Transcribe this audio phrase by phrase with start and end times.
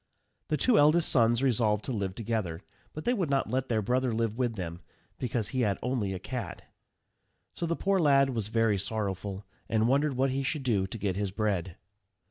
[0.47, 4.11] The two eldest sons resolved to live together; but they would not let their brother
[4.11, 4.81] live with them,
[5.19, 6.63] because he had only a cat.
[7.53, 11.15] So the poor lad was very sorrowful, and wondered what he should do to get
[11.17, 11.75] his bread.